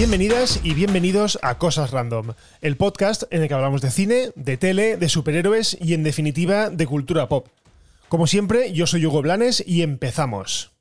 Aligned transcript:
Bienvenidas 0.00 0.60
y 0.64 0.72
bienvenidos 0.72 1.38
a 1.42 1.58
Cosas 1.58 1.90
Random, 1.90 2.32
el 2.62 2.78
podcast 2.78 3.24
en 3.28 3.42
el 3.42 3.48
que 3.48 3.52
hablamos 3.52 3.82
de 3.82 3.90
cine, 3.90 4.30
de 4.34 4.56
tele, 4.56 4.96
de 4.96 5.10
superhéroes 5.10 5.76
y 5.78 5.92
en 5.92 6.04
definitiva 6.04 6.70
de 6.70 6.86
cultura 6.86 7.28
pop. 7.28 7.48
Como 8.08 8.26
siempre, 8.26 8.72
yo 8.72 8.86
soy 8.86 9.04
Hugo 9.04 9.20
Blanes 9.20 9.62
y 9.66 9.82
empezamos. 9.82 10.72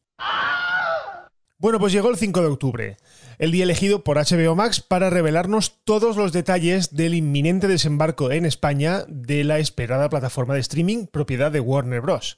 Bueno, 1.57 1.79
pues 1.79 1.91
llegó 1.91 2.09
el 2.09 2.15
5 2.15 2.39
de 2.39 2.47
octubre, 2.47 2.97
el 3.39 3.51
día 3.51 3.65
elegido 3.65 4.05
por 4.05 4.15
HBO 4.15 4.55
Max 4.55 4.79
para 4.79 5.09
revelarnos 5.09 5.83
todos 5.83 6.15
los 6.15 6.31
detalles 6.31 6.95
del 6.95 7.13
inminente 7.13 7.67
desembarco 7.67 8.31
en 8.31 8.45
España 8.45 9.03
de 9.09 9.43
la 9.43 9.59
esperada 9.59 10.07
plataforma 10.07 10.53
de 10.53 10.61
streaming 10.61 11.07
propiedad 11.07 11.51
de 11.51 11.59
Warner 11.59 11.99
Bros. 11.99 12.37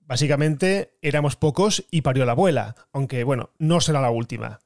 Básicamente 0.00 0.90
éramos 1.02 1.36
pocos 1.36 1.84
y 1.92 2.02
parió 2.02 2.24
la 2.24 2.32
abuela, 2.32 2.74
aunque 2.92 3.22
bueno, 3.22 3.50
no 3.58 3.80
será 3.80 4.00
la 4.00 4.10
última. 4.10 4.58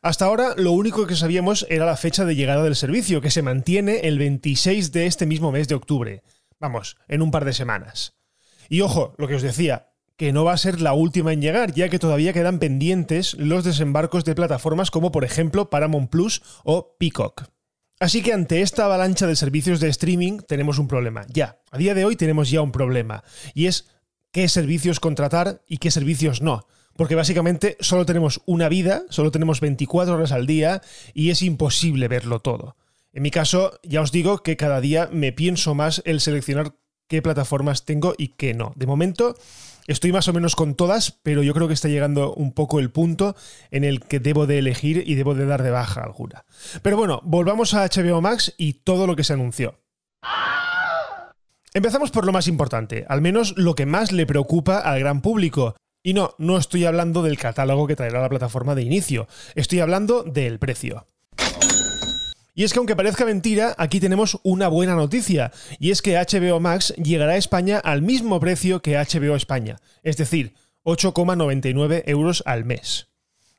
Hasta 0.00 0.24
ahora 0.24 0.54
lo 0.56 0.72
único 0.72 1.06
que 1.06 1.16
sabíamos 1.16 1.66
era 1.68 1.84
la 1.84 1.96
fecha 1.96 2.24
de 2.24 2.34
llegada 2.34 2.62
del 2.62 2.76
servicio, 2.76 3.20
que 3.20 3.30
se 3.30 3.42
mantiene 3.42 4.00
el 4.00 4.18
26 4.18 4.92
de 4.92 5.06
este 5.06 5.26
mismo 5.26 5.52
mes 5.52 5.68
de 5.68 5.74
octubre. 5.74 6.22
Vamos, 6.58 6.96
en 7.08 7.22
un 7.22 7.30
par 7.30 7.44
de 7.44 7.52
semanas. 7.52 8.16
Y 8.68 8.80
ojo, 8.80 9.14
lo 9.18 9.28
que 9.28 9.34
os 9.34 9.42
decía, 9.42 9.90
que 10.16 10.32
no 10.32 10.44
va 10.44 10.52
a 10.52 10.58
ser 10.58 10.80
la 10.80 10.92
última 10.92 11.32
en 11.32 11.42
llegar, 11.42 11.72
ya 11.74 11.88
que 11.88 11.98
todavía 11.98 12.32
quedan 12.32 12.58
pendientes 12.58 13.34
los 13.34 13.64
desembarcos 13.64 14.24
de 14.24 14.34
plataformas 14.34 14.90
como 14.90 15.12
por 15.12 15.24
ejemplo 15.24 15.70
Paramount 15.70 16.10
Plus 16.10 16.42
o 16.64 16.96
Peacock. 16.98 17.44
Así 17.98 18.22
que 18.22 18.32
ante 18.32 18.62
esta 18.62 18.84
avalancha 18.84 19.26
de 19.26 19.36
servicios 19.36 19.78
de 19.78 19.88
streaming 19.88 20.38
tenemos 20.40 20.78
un 20.78 20.88
problema. 20.88 21.24
Ya, 21.28 21.60
a 21.70 21.78
día 21.78 21.94
de 21.94 22.04
hoy 22.04 22.16
tenemos 22.16 22.50
ya 22.50 22.62
un 22.62 22.72
problema. 22.72 23.22
Y 23.54 23.66
es 23.66 23.88
qué 24.32 24.48
servicios 24.48 24.98
contratar 24.98 25.62
y 25.68 25.78
qué 25.78 25.90
servicios 25.90 26.42
no 26.42 26.66
porque 26.96 27.14
básicamente 27.14 27.76
solo 27.80 28.06
tenemos 28.06 28.40
una 28.46 28.68
vida, 28.68 29.02
solo 29.10 29.30
tenemos 29.30 29.60
24 29.60 30.14
horas 30.14 30.32
al 30.32 30.46
día 30.46 30.82
y 31.14 31.30
es 31.30 31.42
imposible 31.42 32.08
verlo 32.08 32.40
todo. 32.40 32.76
En 33.12 33.22
mi 33.22 33.30
caso, 33.30 33.78
ya 33.82 34.00
os 34.00 34.12
digo 34.12 34.42
que 34.42 34.56
cada 34.56 34.80
día 34.80 35.08
me 35.12 35.32
pienso 35.32 35.74
más 35.74 36.02
el 36.06 36.20
seleccionar 36.20 36.74
qué 37.08 37.20
plataformas 37.20 37.84
tengo 37.84 38.14
y 38.16 38.28
qué 38.28 38.54
no. 38.54 38.72
De 38.74 38.86
momento 38.86 39.36
estoy 39.86 40.12
más 40.12 40.28
o 40.28 40.32
menos 40.32 40.56
con 40.56 40.74
todas, 40.74 41.18
pero 41.22 41.42
yo 41.42 41.52
creo 41.52 41.68
que 41.68 41.74
está 41.74 41.88
llegando 41.88 42.32
un 42.32 42.52
poco 42.52 42.80
el 42.80 42.90
punto 42.90 43.36
en 43.70 43.84
el 43.84 44.00
que 44.00 44.18
debo 44.18 44.46
de 44.46 44.58
elegir 44.58 45.02
y 45.06 45.14
debo 45.14 45.34
de 45.34 45.44
dar 45.44 45.62
de 45.62 45.70
baja 45.70 46.02
alguna. 46.02 46.46
Pero 46.80 46.96
bueno, 46.96 47.20
volvamos 47.24 47.74
a 47.74 47.84
HBO 47.84 48.22
Max 48.22 48.54
y 48.56 48.74
todo 48.74 49.06
lo 49.06 49.14
que 49.14 49.24
se 49.24 49.34
anunció. 49.34 49.78
Empezamos 51.74 52.10
por 52.10 52.26
lo 52.26 52.32
más 52.32 52.48
importante, 52.48 53.06
al 53.08 53.22
menos 53.22 53.54
lo 53.56 53.74
que 53.74 53.86
más 53.86 54.12
le 54.12 54.26
preocupa 54.26 54.78
al 54.78 54.98
gran 54.98 55.22
público, 55.22 55.74
y 56.02 56.14
no, 56.14 56.34
no 56.38 56.58
estoy 56.58 56.84
hablando 56.84 57.22
del 57.22 57.38
catálogo 57.38 57.86
que 57.86 57.96
traerá 57.96 58.20
la 58.20 58.28
plataforma 58.28 58.74
de 58.74 58.82
inicio, 58.82 59.28
estoy 59.54 59.80
hablando 59.80 60.22
del 60.22 60.58
precio. 60.58 61.06
Y 62.54 62.64
es 62.64 62.72
que 62.72 62.78
aunque 62.78 62.96
parezca 62.96 63.24
mentira, 63.24 63.74
aquí 63.78 63.98
tenemos 63.98 64.38
una 64.42 64.68
buena 64.68 64.94
noticia, 64.94 65.52
y 65.78 65.90
es 65.90 66.02
que 66.02 66.16
HBO 66.16 66.60
Max 66.60 66.92
llegará 66.96 67.32
a 67.32 67.36
España 67.36 67.78
al 67.78 68.02
mismo 68.02 68.38
precio 68.40 68.82
que 68.82 68.96
HBO 68.96 69.36
España, 69.36 69.78
es 70.02 70.18
decir, 70.18 70.54
8,99 70.84 72.02
euros 72.06 72.42
al 72.44 72.64
mes. 72.64 73.08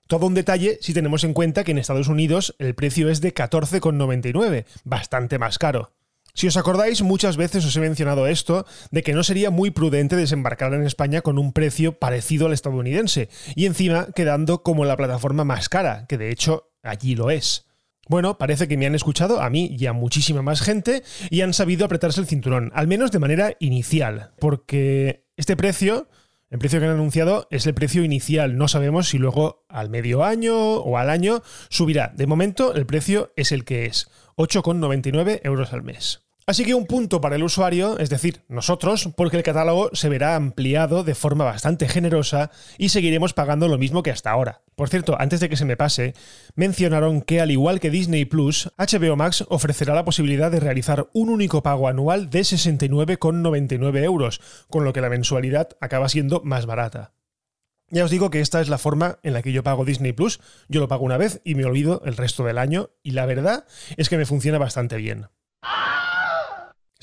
Todo 0.07 0.27
un 0.27 0.35
detalle 0.35 0.77
si 0.81 0.93
tenemos 0.93 1.23
en 1.23 1.33
cuenta 1.33 1.63
que 1.63 1.71
en 1.71 1.79
Estados 1.79 2.07
Unidos 2.07 2.55
el 2.59 2.75
precio 2.75 3.09
es 3.09 3.21
de 3.21 3.33
14,99, 3.33 4.65
bastante 4.83 5.39
más 5.39 5.57
caro. 5.57 5.91
Si 6.35 6.47
os 6.47 6.57
acordáis, 6.57 7.03
muchas 7.03 7.37
veces 7.37 7.63
os 7.63 7.75
he 7.77 7.79
mencionado 7.79 8.25
esto, 8.25 8.65
de 8.89 9.03
que 9.03 9.13
no 9.13 9.23
sería 9.23 9.51
muy 9.51 9.69
prudente 9.69 10.15
desembarcar 10.15 10.73
en 10.73 10.83
España 10.83 11.21
con 11.21 11.37
un 11.37 11.53
precio 11.53 11.99
parecido 11.99 12.47
al 12.47 12.53
estadounidense, 12.53 13.29
y 13.55 13.67
encima 13.67 14.07
quedando 14.15 14.63
como 14.63 14.83
la 14.83 14.97
plataforma 14.97 15.43
más 15.43 15.69
cara, 15.69 16.07
que 16.07 16.17
de 16.17 16.31
hecho 16.31 16.71
allí 16.81 17.15
lo 17.15 17.29
es. 17.29 17.67
Bueno, 18.09 18.39
parece 18.39 18.67
que 18.67 18.77
me 18.77 18.87
han 18.87 18.95
escuchado 18.95 19.41
a 19.41 19.49
mí 19.51 19.75
y 19.79 19.85
a 19.85 19.93
muchísima 19.93 20.41
más 20.41 20.61
gente 20.61 21.03
y 21.29 21.41
han 21.41 21.53
sabido 21.53 21.85
apretarse 21.85 22.19
el 22.19 22.27
cinturón, 22.27 22.71
al 22.73 22.87
menos 22.87 23.11
de 23.11 23.19
manera 23.19 23.55
inicial, 23.59 24.31
porque 24.39 25.27
este 25.37 25.55
precio, 25.55 26.09
el 26.49 26.59
precio 26.59 26.79
que 26.79 26.85
han 26.85 26.91
anunciado 26.91 27.47
es 27.49 27.65
el 27.65 27.75
precio 27.75 28.03
inicial, 28.03 28.57
no 28.57 28.67
sabemos 28.67 29.07
si 29.07 29.19
luego 29.19 29.65
al 29.69 29.89
medio 29.89 30.23
año 30.23 30.55
o 30.55 30.97
al 30.97 31.09
año 31.09 31.43
subirá. 31.69 32.11
De 32.13 32.27
momento 32.27 32.73
el 32.73 32.85
precio 32.85 33.31
es 33.37 33.51
el 33.51 33.63
que 33.63 33.85
es, 33.85 34.09
8,99 34.35 35.39
euros 35.43 35.71
al 35.71 35.83
mes. 35.83 36.22
Así 36.45 36.65
que 36.65 36.73
un 36.73 36.87
punto 36.87 37.21
para 37.21 37.37
el 37.37 37.43
usuario, 37.43 37.97
es 37.99 38.09
decir, 38.09 38.41
nosotros, 38.49 39.09
porque 39.15 39.37
el 39.37 39.43
catálogo 39.43 39.89
se 39.93 40.09
verá 40.09 40.35
ampliado 40.35 41.05
de 41.05 41.15
forma 41.15 41.45
bastante 41.45 41.87
generosa 41.87 42.51
y 42.77 42.89
seguiremos 42.89 43.33
pagando 43.33 43.69
lo 43.69 43.77
mismo 43.77 44.03
que 44.03 44.11
hasta 44.11 44.31
ahora. 44.31 44.61
Por 44.75 44.89
cierto, 44.89 45.15
antes 45.19 45.39
de 45.39 45.47
que 45.47 45.55
se 45.55 45.63
me 45.63 45.77
pase, 45.77 46.15
mencionaron 46.55 47.21
que 47.21 47.39
al 47.39 47.51
igual 47.51 47.79
que 47.79 47.89
Disney 47.89 48.25
Plus, 48.25 48.71
HBO 48.77 49.15
Max 49.15 49.45
ofrecerá 49.47 49.95
la 49.95 50.03
posibilidad 50.03 50.51
de 50.51 50.59
realizar 50.59 51.07
un 51.13 51.29
único 51.29 51.63
pago 51.63 51.87
anual 51.87 52.29
de 52.29 52.41
69,99 52.41 54.03
euros, 54.03 54.41
con 54.69 54.83
lo 54.83 54.91
que 54.91 55.01
la 55.01 55.09
mensualidad 55.09 55.69
acaba 55.79 56.09
siendo 56.09 56.41
más 56.43 56.65
barata. 56.65 57.13
Ya 57.89 58.03
os 58.03 58.11
digo 58.11 58.29
que 58.31 58.41
esta 58.41 58.59
es 58.59 58.69
la 58.69 58.79
forma 58.79 59.19
en 59.23 59.33
la 59.33 59.43
que 59.43 59.51
yo 59.51 59.63
pago 59.63 59.85
Disney 59.85 60.13
Plus. 60.13 60.41
Yo 60.67 60.81
lo 60.81 60.87
pago 60.87 61.05
una 61.05 61.17
vez 61.17 61.41
y 61.43 61.55
me 61.55 61.65
olvido 61.65 62.01
el 62.05 62.17
resto 62.17 62.43
del 62.43 62.57
año 62.57 62.89
y 63.03 63.11
la 63.11 63.25
verdad 63.25 63.65
es 63.95 64.09
que 64.09 64.17
me 64.17 64.25
funciona 64.25 64.57
bastante 64.57 64.97
bien. 64.97 65.27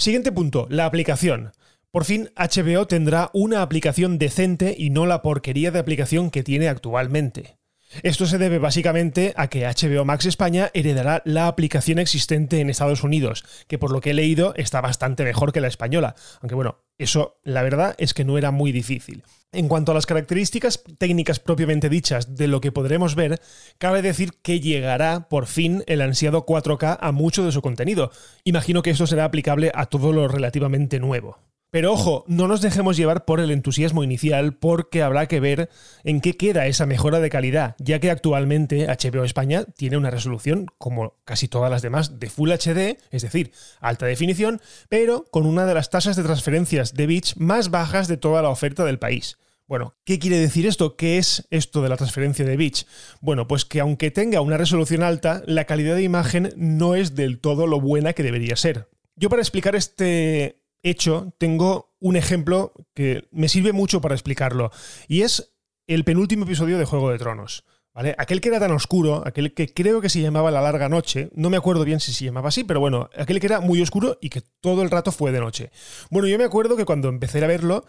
Siguiente 0.00 0.33
punto, 0.33 0.66
la 0.71 0.87
aplicación. 0.87 1.53
Por 1.91 2.06
fin 2.06 2.31
HBO 2.34 2.87
tendrá 2.87 3.28
una 3.34 3.61
aplicación 3.61 4.16
decente 4.16 4.75
y 4.78 4.88
no 4.88 5.05
la 5.05 5.21
porquería 5.21 5.72
de 5.72 5.78
aplicación 5.78 6.31
que 6.31 6.43
tiene 6.43 6.71
actualmente. 6.71 7.59
Esto 8.02 8.26
se 8.26 8.38
debe 8.38 8.58
básicamente 8.58 9.34
a 9.36 9.48
que 9.48 9.66
HBO 9.66 10.04
Max 10.04 10.24
España 10.24 10.70
heredará 10.74 11.22
la 11.24 11.48
aplicación 11.48 11.98
existente 11.98 12.60
en 12.60 12.70
Estados 12.70 13.02
Unidos, 13.02 13.44
que 13.66 13.78
por 13.78 13.90
lo 13.90 14.00
que 14.00 14.10
he 14.10 14.14
leído 14.14 14.54
está 14.56 14.80
bastante 14.80 15.24
mejor 15.24 15.52
que 15.52 15.60
la 15.60 15.68
española, 15.68 16.14
aunque 16.40 16.54
bueno, 16.54 16.78
eso 16.98 17.40
la 17.42 17.62
verdad 17.62 17.96
es 17.98 18.14
que 18.14 18.24
no 18.24 18.38
era 18.38 18.52
muy 18.52 18.70
difícil. 18.72 19.24
En 19.52 19.66
cuanto 19.66 19.90
a 19.90 19.94
las 19.96 20.06
características 20.06 20.84
técnicas 20.98 21.40
propiamente 21.40 21.88
dichas 21.88 22.36
de 22.36 22.46
lo 22.46 22.60
que 22.60 22.70
podremos 22.70 23.16
ver, 23.16 23.40
cabe 23.78 24.02
decir 24.02 24.34
que 24.42 24.60
llegará 24.60 25.28
por 25.28 25.46
fin 25.46 25.82
el 25.86 26.02
ansiado 26.02 26.46
4K 26.46 26.98
a 27.00 27.12
mucho 27.12 27.44
de 27.44 27.50
su 27.50 27.60
contenido. 27.60 28.12
Imagino 28.44 28.82
que 28.82 28.90
esto 28.90 29.08
será 29.08 29.24
aplicable 29.24 29.72
a 29.74 29.86
todo 29.86 30.12
lo 30.12 30.28
relativamente 30.28 31.00
nuevo. 31.00 31.38
Pero 31.70 31.92
ojo, 31.92 32.25
no 32.26 32.48
nos 32.48 32.62
dejemos 32.62 32.97
llevar 32.97 33.25
por 33.25 33.38
el 33.38 33.53
entusiasmo 33.53 34.03
inicial 34.03 34.54
porque 34.54 35.03
habrá 35.03 35.26
que 35.26 35.38
ver 35.38 35.70
en 36.03 36.20
qué 36.20 36.36
queda 36.36 36.66
esa 36.66 36.84
mejora 36.84 37.20
de 37.20 37.31
calidad, 37.31 37.76
ya 37.78 38.00
que 38.00 38.10
actualmente 38.10 38.88
HBO 38.88 39.25
España 39.25 39.64
tiene 39.76 39.97
una 39.97 40.10
resolución, 40.10 40.66
como 40.78 41.14
casi 41.25 41.47
todas 41.47 41.70
las 41.70 41.82
demás, 41.82 42.19
de 42.19 42.28
Full 42.28 42.50
HD, 42.50 42.98
es 43.12 43.22
decir, 43.22 43.53
alta 43.81 44.06
definición, 44.06 44.60
pero 44.88 45.26
con 45.31 45.47
una 45.47 45.64
de 45.64 45.75
las 45.75 45.91
tasas 45.91 46.16
de 46.16 46.25
transferencias 46.25 46.94
de 46.94 47.06
bits 47.06 47.36
más 47.36 47.70
bajas 47.70 48.08
de 48.08 48.16
toda 48.16 48.42
la 48.42 48.48
oferta 48.48 48.84
del 48.84 48.98
país. 48.98 49.38
Bueno, 49.69 49.94
¿qué 50.02 50.19
quiere 50.19 50.41
decir 50.41 50.66
esto? 50.66 50.97
¿Qué 50.97 51.19
es 51.19 51.47
esto 51.50 51.82
de 51.82 51.88
la 51.88 51.97
transferencia 51.97 52.44
de 52.44 52.56
bits? 52.56 52.88
Bueno, 53.20 53.47
pues 53.47 53.64
que 53.64 53.78
aunque 53.78 54.10
tenga 54.10 54.41
una 54.41 54.56
resolución 54.56 55.04
alta, 55.04 55.44
la 55.47 55.66
calidad 55.66 55.94
de 55.94 56.02
imagen 56.02 56.52
no 56.56 56.97
es 56.97 57.14
del 57.14 57.38
todo 57.38 57.69
lo 57.69 57.81
buena 57.81 58.12
que 58.12 58.25
debería 58.25 58.56
ser. 58.56 58.88
Yo 59.14 59.28
para 59.28 59.42
explicar 59.42 59.76
este 59.76 60.59
hecho, 60.82 61.32
tengo 61.38 61.94
un 62.00 62.16
ejemplo 62.16 62.72
que 62.94 63.28
me 63.30 63.48
sirve 63.48 63.72
mucho 63.72 64.00
para 64.00 64.14
explicarlo. 64.14 64.70
Y 65.08 65.22
es 65.22 65.52
el 65.86 66.04
penúltimo 66.04 66.44
episodio 66.44 66.78
de 66.78 66.84
Juego 66.84 67.10
de 67.10 67.18
Tronos. 67.18 67.64
¿Vale? 67.92 68.14
Aquel 68.18 68.41
que 68.41 68.50
era 68.50 68.60
tan 68.60 68.70
oscuro, 68.70 69.24
aquel 69.26 69.52
que 69.52 69.74
creo 69.74 70.00
que 70.00 70.08
se 70.08 70.20
llamaba 70.20 70.52
La 70.52 70.60
Larga 70.60 70.88
Noche, 70.88 71.28
no 71.34 71.50
me 71.50 71.56
acuerdo 71.56 71.84
bien 71.84 71.98
si 71.98 72.12
se 72.12 72.24
llamaba 72.24 72.48
así, 72.48 72.62
pero 72.62 72.78
bueno, 72.78 73.10
aquel 73.16 73.40
que 73.40 73.46
era 73.46 73.58
muy 73.60 73.82
oscuro 73.82 74.16
y 74.20 74.31
que 74.31 74.43
todo 74.60 74.82
el 74.82 74.90
rato 74.90 75.10
fue 75.10 75.32
de 75.32 75.40
noche. 75.40 75.72
Bueno, 76.08 76.28
yo 76.28 76.38
me 76.38 76.44
acuerdo 76.44 76.76
que 76.76 76.84
cuando 76.84 77.08
empecé 77.08 77.43
a 77.43 77.49
verlo, 77.49 77.84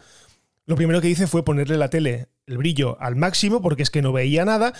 lo 0.66 0.76
primero 0.76 1.02
que 1.02 1.10
hice 1.10 1.28
fue 1.28 1.46
ponerle 1.46 1.78
la 1.78 1.92
tele, 1.92 2.30
el 2.48 2.58
brillo 2.58 3.00
al 3.00 3.16
máximo, 3.16 3.62
porque 3.62 3.84
es 3.84 3.92
que 3.92 4.02
no 4.02 4.12
veía 4.12 4.44
nada, 4.44 4.74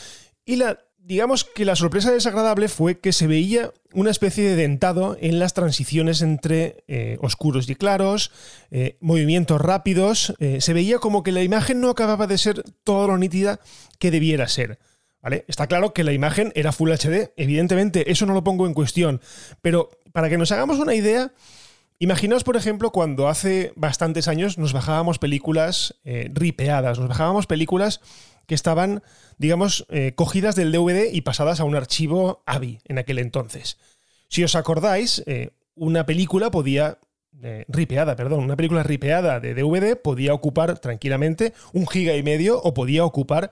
y 0.44 0.56
la 0.56 0.80
digamos 1.04 1.44
que 1.44 1.66
la 1.66 1.76
sorpresa 1.76 2.12
desagradable 2.12 2.68
fue 2.68 3.00
que 3.00 3.12
se 3.14 3.28
veía 3.28 3.72
una 3.94 4.12
especie 4.12 4.44
de 4.44 4.56
dentado 4.56 5.18
en 5.20 5.40
las 5.40 5.54
transiciones 5.54 6.22
entre 6.22 6.84
eh, 6.88 7.18
oscuros 7.22 7.70
y 7.70 7.76
claros, 7.76 8.32
eh, 8.70 8.98
movimientos 9.02 9.60
rápidos, 9.60 10.34
eh, 10.40 10.62
se 10.62 10.74
veía 10.74 11.00
como 11.00 11.24
que 11.24 11.32
la 11.32 11.44
imagen 11.44 11.82
no 11.82 11.90
acababa 11.90 12.28
de 12.28 12.38
ser 12.38 12.64
todo 12.84 13.08
lo 13.08 13.18
nítida 13.18 13.60
que 14.00 14.12
debiera 14.12 14.48
ser. 14.48 14.80
¿Vale? 15.22 15.46
Está 15.48 15.68
claro 15.68 15.94
que 15.94 16.04
la 16.04 16.14
imagen 16.14 16.52
era 16.56 16.72
Full 16.72 16.92
HD, 16.92 17.32
evidentemente, 17.38 18.12
eso 18.12 18.26
no 18.26 18.34
lo 18.34 18.44
pongo 18.44 18.66
en 18.66 18.74
cuestión, 18.74 19.22
pero 19.62 19.92
para 20.14 20.30
que 20.30 20.38
nos 20.38 20.52
hagamos 20.52 20.80
una 20.80 20.96
idea, 20.96 21.32
Imaginaos, 22.00 22.44
por 22.44 22.58
ejemplo, 22.58 22.90
cuando 22.92 23.28
hace 23.28 23.74
bastantes 23.76 24.28
años 24.28 24.58
nos 24.58 24.74
bajábamos 24.74 25.20
películas 25.20 26.02
ripeadas, 26.04 26.98
nos 26.98 27.08
bajábamos 27.08 27.46
películas 27.46 28.02
que 28.52 28.56
estaban, 28.56 29.02
digamos, 29.38 29.86
eh, 29.88 30.12
cogidas 30.14 30.58
del 30.58 30.74
DVD 30.74 31.06
y 31.10 31.22
pasadas 31.22 31.62
a 31.62 31.64
un 31.64 31.74
archivo 31.74 32.44
AVI 32.46 32.80
en 32.84 32.98
aquel 32.98 33.20
entonces. 33.20 33.78
Si 34.28 34.44
os 34.44 34.56
acordáis, 34.56 35.24
eh, 35.26 35.52
una 35.74 36.06
película 36.06 36.52
podía 36.52 37.00
eh, 37.42 37.64
ripeada, 37.70 38.18
perdón, 38.18 38.44
una 38.44 38.58
película 38.58 38.84
ripeada 38.84 39.40
de 39.40 39.54
DVD 39.54 39.96
podía 39.96 40.34
ocupar 40.34 40.80
tranquilamente 40.80 41.54
un 41.72 41.88
giga 41.88 42.14
y 42.18 42.24
medio 42.24 42.62
o 42.62 42.74
podía 42.74 43.06
ocupar 43.06 43.52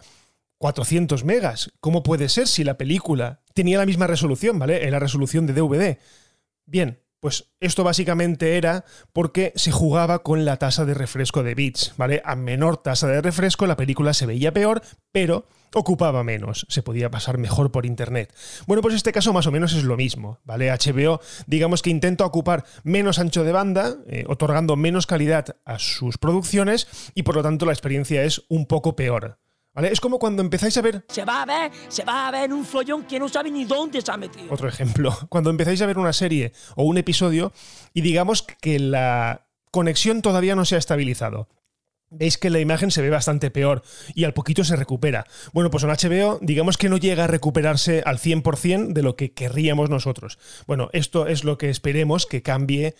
400 0.57 1.23
megas. 1.23 1.71
¿Cómo 1.79 2.03
puede 2.03 2.27
ser 2.27 2.49
si 2.49 2.65
la 2.65 2.77
película 2.77 3.39
tenía 3.53 3.77
la 3.77 3.85
misma 3.85 4.05
resolución, 4.05 4.59
¿vale? 4.59 4.83
En 4.83 4.91
la 4.91 4.99
resolución 4.99 5.47
de 5.47 5.53
DVD. 5.53 5.97
Bien, 6.65 6.99
pues 7.19 7.51
esto 7.59 7.83
básicamente 7.83 8.57
era 8.57 8.85
porque 9.13 9.51
se 9.55 9.71
jugaba 9.71 10.23
con 10.23 10.45
la 10.45 10.57
tasa 10.57 10.85
de 10.85 10.93
refresco 10.93 11.43
de 11.43 11.55
bits, 11.55 11.93
¿vale? 11.97 12.21
A 12.25 12.35
menor 12.35 12.77
tasa 12.77 13.07
de 13.07 13.21
refresco 13.21 13.67
la 13.67 13.77
película 13.77 14.13
se 14.13 14.25
veía 14.25 14.53
peor, 14.53 14.81
pero 15.11 15.47
ocupaba 15.73 16.23
menos, 16.23 16.65
se 16.69 16.81
podía 16.81 17.11
pasar 17.11 17.37
mejor 17.37 17.71
por 17.71 17.85
internet. 17.85 18.33
Bueno, 18.65 18.81
pues 18.81 18.95
este 18.95 19.11
caso 19.11 19.33
más 19.33 19.47
o 19.47 19.51
menos 19.51 19.73
es 19.73 19.83
lo 19.83 19.97
mismo, 19.97 20.39
¿vale? 20.43 20.71
HBO, 20.71 21.19
digamos 21.47 21.81
que 21.81 21.89
intenta 21.89 22.25
ocupar 22.25 22.65
menos 22.83 23.19
ancho 23.19 23.43
de 23.43 23.51
banda, 23.51 23.95
eh, 24.07 24.25
otorgando 24.27 24.75
menos 24.75 25.05
calidad 25.05 25.57
a 25.65 25.79
sus 25.79 26.17
producciones 26.17 26.87
y 27.15 27.23
por 27.23 27.35
lo 27.35 27.43
tanto 27.43 27.65
la 27.65 27.73
experiencia 27.73 28.23
es 28.23 28.43
un 28.49 28.65
poco 28.65 28.95
peor. 28.95 29.39
Es 29.87 29.99
como 29.99 30.19
cuando 30.19 30.41
empezáis 30.41 30.77
a 30.77 30.81
ver... 30.81 31.05
Se 31.09 31.25
va 31.25 31.41
a 31.41 31.45
ver, 31.45 31.71
se 31.87 32.03
va 32.03 32.27
a 32.27 32.31
ver 32.31 32.51
un 32.53 32.65
follón 32.65 33.03
que 33.03 33.19
no 33.19 33.29
sabe 33.29 33.51
ni 33.51 33.65
dónde 33.65 34.01
se 34.01 34.11
ha 34.11 34.17
metido. 34.17 34.53
Otro 34.53 34.67
ejemplo, 34.67 35.15
cuando 35.29 35.49
empezáis 35.49 35.81
a 35.81 35.85
ver 35.85 35.97
una 35.97 36.13
serie 36.13 36.53
o 36.75 36.83
un 36.83 36.97
episodio 36.97 37.53
y 37.93 38.01
digamos 38.01 38.43
que 38.43 38.79
la 38.79 39.47
conexión 39.71 40.21
todavía 40.21 40.55
no 40.55 40.65
se 40.65 40.75
ha 40.75 40.79
estabilizado. 40.79 41.47
Veis 42.11 42.39
que 42.39 42.49
la 42.49 42.59
imagen 42.59 42.89
se 42.89 43.03
ve 43.03 43.11
bastante 43.11 43.51
peor 43.51 43.83
y 44.15 44.23
al 44.23 44.33
poquito 44.33 44.63
se 44.63 44.75
recupera. 44.75 45.25
Bueno, 45.53 45.69
pues 45.69 45.83
en 45.83 45.91
HBO 45.91 46.39
digamos 46.41 46.77
que 46.77 46.89
no 46.89 46.97
llega 46.97 47.25
a 47.25 47.27
recuperarse 47.27 48.01
al 48.03 48.17
100% 48.17 48.93
de 48.93 49.03
lo 49.03 49.15
que 49.15 49.33
querríamos 49.33 49.91
nosotros. 49.91 50.39
Bueno, 50.65 50.89
esto 50.91 51.27
es 51.27 51.43
lo 51.43 51.59
que 51.59 51.69
esperemos 51.69 52.25
que 52.25 52.41
cambie 52.41 52.95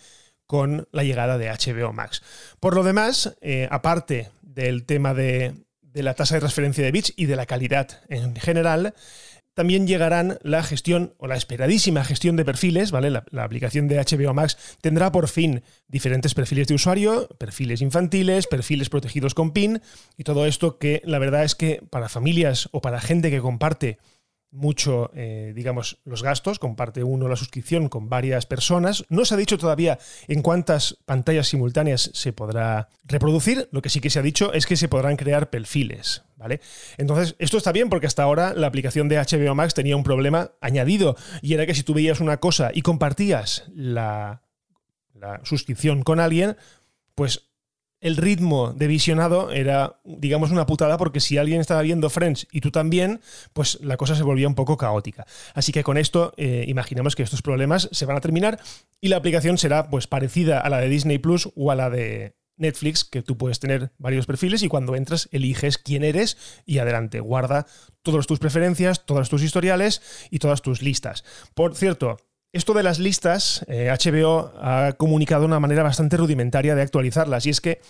con 0.46 0.88
la 0.92 1.02
llegada 1.02 1.38
de 1.38 1.50
HBO 1.50 1.92
Max. 1.92 2.22
Por 2.60 2.74
lo 2.74 2.84
demás, 2.84 3.36
eh, 3.40 3.68
aparte 3.70 4.30
del 4.42 4.84
tema 4.84 5.12
de, 5.12 5.54
de 5.92 6.02
la 6.02 6.14
tasa 6.14 6.34
de 6.34 6.40
transferencia 6.40 6.84
de 6.84 6.92
bits 6.92 7.12
y 7.16 7.26
de 7.26 7.36
la 7.36 7.46
calidad 7.46 8.00
en 8.08 8.36
general, 8.36 8.94
también 9.54 9.86
llegarán 9.86 10.38
la 10.42 10.62
gestión 10.62 11.14
o 11.18 11.26
la 11.26 11.36
esperadísima 11.36 12.04
gestión 12.04 12.36
de 12.36 12.44
perfiles, 12.44 12.92
¿vale? 12.92 13.10
La, 13.10 13.24
la, 13.30 13.44
aplicación 13.44 13.88
de 13.88 13.98
HBO 13.98 14.32
Max 14.32 14.56
tendrá 14.80 15.12
por 15.12 15.28
fin 15.28 15.62
diferentes 15.88 16.34
perfiles 16.34 16.68
de 16.68 16.74
usuario, 16.74 17.28
perfiles 17.38 17.82
infantiles, 17.82 18.46
perfiles 18.46 18.88
protegidos 18.88 19.34
con 19.34 19.52
PIN 19.52 19.82
y 20.16 20.24
todo 20.24 20.46
esto 20.46 20.78
que 20.78 21.02
la 21.04 21.18
verdad 21.18 21.44
es 21.44 21.54
que 21.54 21.82
para 21.90 22.08
familias 22.08 22.68
o 22.72 22.80
para 22.80 23.00
gente 23.00 23.30
que 23.30 23.40
comparte 23.40 23.98
mucho, 24.52 25.10
eh, 25.14 25.52
digamos, 25.54 25.98
los 26.04 26.22
gastos, 26.22 26.58
comparte 26.58 27.04
uno 27.04 27.28
la 27.28 27.36
suscripción 27.36 27.88
con 27.88 28.08
varias 28.08 28.46
personas. 28.46 29.04
No 29.08 29.24
se 29.24 29.34
ha 29.34 29.36
dicho 29.36 29.58
todavía 29.58 29.98
en 30.28 30.42
cuántas 30.42 30.98
pantallas 31.04 31.48
simultáneas 31.48 32.10
se 32.14 32.32
podrá 32.32 32.88
reproducir, 33.04 33.68
lo 33.72 33.82
que 33.82 33.90
sí 33.90 34.00
que 34.00 34.10
se 34.10 34.18
ha 34.18 34.22
dicho 34.22 34.52
es 34.52 34.66
que 34.66 34.76
se 34.76 34.88
podrán 34.88 35.16
crear 35.16 35.50
perfiles, 35.50 36.24
¿vale? 36.36 36.60
Entonces, 36.98 37.36
esto 37.38 37.58
está 37.58 37.72
bien 37.72 37.88
porque 37.88 38.06
hasta 38.06 38.22
ahora 38.22 38.54
la 38.54 38.66
aplicación 38.66 39.08
de 39.08 39.18
HBO 39.18 39.54
Max 39.54 39.74
tenía 39.74 39.96
un 39.96 40.04
problema 40.04 40.52
añadido 40.60 41.16
y 41.42 41.54
era 41.54 41.66
que 41.66 41.74
si 41.74 41.82
tú 41.82 41.94
veías 41.94 42.20
una 42.20 42.38
cosa 42.38 42.70
y 42.74 42.82
compartías 42.82 43.64
la, 43.74 44.42
la 45.14 45.40
suscripción 45.44 46.02
con 46.02 46.18
alguien, 46.18 46.56
pues 47.14 47.49
el 48.00 48.16
ritmo 48.16 48.72
de 48.72 48.86
visionado 48.86 49.50
era, 49.50 50.00
digamos, 50.04 50.50
una 50.50 50.66
putada 50.66 50.96
porque 50.96 51.20
si 51.20 51.38
alguien 51.38 51.60
estaba 51.60 51.82
viendo 51.82 52.10
Friends 52.10 52.46
y 52.50 52.60
tú 52.60 52.70
también, 52.70 53.20
pues 53.52 53.78
la 53.82 53.96
cosa 53.96 54.14
se 54.14 54.22
volvía 54.22 54.48
un 54.48 54.54
poco 54.54 54.76
caótica. 54.76 55.26
Así 55.54 55.72
que 55.72 55.84
con 55.84 55.98
esto 55.98 56.32
eh, 56.36 56.64
imaginamos 56.66 57.14
que 57.14 57.22
estos 57.22 57.42
problemas 57.42 57.88
se 57.92 58.06
van 58.06 58.16
a 58.16 58.20
terminar 58.20 58.58
y 59.00 59.08
la 59.08 59.16
aplicación 59.16 59.58
será 59.58 59.90
pues 59.90 60.06
parecida 60.06 60.60
a 60.60 60.68
la 60.70 60.78
de 60.78 60.88
Disney 60.88 61.18
Plus 61.18 61.50
o 61.54 61.70
a 61.70 61.74
la 61.74 61.90
de 61.90 62.36
Netflix, 62.56 63.04
que 63.04 63.22
tú 63.22 63.36
puedes 63.36 63.58
tener 63.58 63.90
varios 63.98 64.26
perfiles 64.26 64.62
y 64.62 64.68
cuando 64.68 64.94
entras 64.94 65.28
eliges 65.32 65.78
quién 65.78 66.04
eres 66.04 66.36
y 66.66 66.78
adelante, 66.78 67.20
guarda 67.20 67.66
todas 68.02 68.26
tus 68.26 68.38
preferencias, 68.38 69.06
todos 69.06 69.30
tus 69.30 69.42
historiales 69.42 70.02
y 70.30 70.38
todas 70.38 70.62
tus 70.62 70.82
listas. 70.82 71.24
Por 71.54 71.74
cierto, 71.74 72.18
esto 72.52 72.74
de 72.74 72.82
las 72.82 72.98
listas, 72.98 73.64
HBO 73.68 74.52
eh, 74.54 74.60
ha 74.60 74.92
comunicado 74.96 75.44
una 75.44 75.60
manera 75.60 75.82
bastante 75.82 76.16
rudimentaria 76.16 76.74
de 76.74 76.82
actualizarlas 76.82 77.46
y 77.46 77.50
es 77.50 77.60
que 77.60 77.80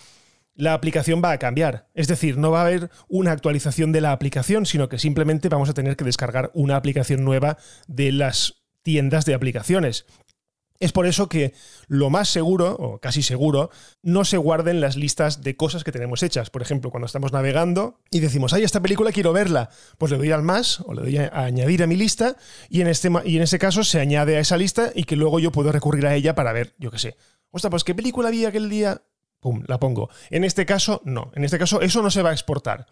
la 0.55 0.75
aplicación 0.75 1.23
va 1.25 1.33
a 1.33 1.39
cambiar. 1.39 1.89
Es 1.95 2.09
decir, 2.09 2.37
no 2.37 2.51
va 2.51 2.61
a 2.61 2.67
haber 2.67 2.91
una 3.09 3.33
actualización 3.33 3.93
de 3.93 4.01
la 4.01 4.12
aplicación, 4.12 4.67
sino 4.67 4.89
que 4.89 4.99
simplemente 4.99 5.49
vamos 5.49 5.71
a 5.71 5.75
tener 5.75 5.97
que 5.97 6.05
descargar 6.05 6.51
una 6.55 6.77
aplicación 6.77 7.25
nueva 7.25 7.57
de 7.87 8.12
las 8.12 8.62
tiendas 8.83 9.25
de 9.25 9.35
aplicaciones. 9.35 10.07
Es 10.81 10.93
por 10.93 11.06
eso 11.06 11.29
que 11.29 11.53
lo 11.88 12.09
más 12.09 12.31
seguro, 12.31 12.75
o 12.75 13.00
casi 13.00 13.23
seguro, 13.23 13.71
no 14.03 14.25
se 14.25 14.38
guarden 14.38 14.81
las 14.81 14.97
listas 14.97 15.43
de 15.43 15.55
cosas 15.55 15.85
que 15.85 15.93
tenemos 15.93 16.23
hechas. 16.23 16.49
Por 16.49 16.62
ejemplo, 16.62 16.91
cuando 16.91 17.05
estamos 17.05 17.32
navegando 17.32 18.00
y 18.11 18.21
decimos, 18.21 18.55
ay, 18.55 18.65
esta 18.65 18.81
película 18.81 19.12
quiero 19.12 19.35
verla, 19.35 19.69
pues 19.99 20.11
le 20.11 20.17
doy 20.17 20.31
al 20.31 20.43
más 20.43 20.81
o 20.81 20.94
le 20.94 21.03
doy 21.03 21.19
a 21.19 21.31
añadir 21.35 21.82
a 21.82 21.87
mi 21.87 21.97
lista 21.97 22.35
y 22.71 22.81
en, 22.81 22.87
este, 22.87 23.11
y 23.27 23.37
en 23.37 23.43
ese 23.43 23.59
caso 23.59 23.85
se 23.85 24.00
añade 24.00 24.38
a 24.38 24.41
esa 24.41 24.56
lista 24.56 24.91
y 24.94 25.05
que 25.05 25.17
luego 25.17 25.38
yo 25.38 25.53
puedo 25.53 25.71
recurrir 25.71 26.06
a 26.06 26.15
ella 26.15 26.35
para 26.35 26.55
ver, 26.55 26.75
yo 26.79 26.91
qué 26.91 26.99
sé. 26.99 27.17
Ostras, 27.50 27.71
pues 27.71 27.85
qué 27.85 27.94
película 27.94 28.31
vi 28.31 28.47
aquel 28.47 28.71
día, 28.71 29.03
pum, 29.38 29.62
la 29.67 29.79
pongo. 29.79 30.09
En 30.31 30.44
este 30.44 30.65
caso, 30.65 31.03
no. 31.05 31.31
En 31.35 31.44
este 31.44 31.59
caso, 31.59 31.83
eso 31.83 32.00
no 32.00 32.11
se 32.11 32.23
va 32.23 32.31
a 32.31 32.33
exportar. 32.33 32.87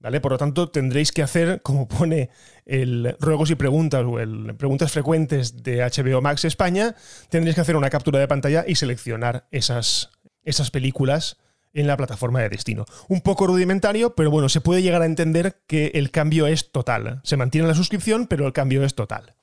Por 0.00 0.32
lo 0.32 0.38
tanto, 0.38 0.68
tendréis 0.68 1.10
que 1.10 1.22
hacer, 1.22 1.62
como 1.62 1.88
pone 1.88 2.30
el 2.64 3.16
ruegos 3.18 3.50
y 3.50 3.54
preguntas 3.54 4.04
o 4.04 4.20
el 4.20 4.54
preguntas 4.56 4.92
frecuentes 4.92 5.62
de 5.62 5.78
HBO 5.78 6.20
Max 6.20 6.44
España, 6.44 6.94
tendréis 7.28 7.54
que 7.54 7.62
hacer 7.62 7.76
una 7.76 7.90
captura 7.90 8.20
de 8.20 8.28
pantalla 8.28 8.64
y 8.66 8.76
seleccionar 8.76 9.48
esas, 9.50 10.10
esas 10.44 10.70
películas 10.70 11.38
en 11.72 11.86
la 11.86 11.96
plataforma 11.96 12.40
de 12.40 12.48
destino. 12.48 12.86
Un 13.08 13.20
poco 13.20 13.46
rudimentario, 13.46 14.14
pero 14.14 14.30
bueno, 14.30 14.48
se 14.48 14.60
puede 14.60 14.82
llegar 14.82 15.02
a 15.02 15.06
entender 15.06 15.60
que 15.66 15.92
el 15.94 16.10
cambio 16.10 16.46
es 16.46 16.72
total. 16.72 17.20
Se 17.24 17.36
mantiene 17.36 17.68
la 17.68 17.74
suscripción, 17.74 18.26
pero 18.26 18.46
el 18.46 18.52
cambio 18.52 18.82
es 18.84 18.94
total. 18.94 19.34